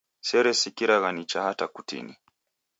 [0.27, 2.13] Seresikiragha nicha hata kutini.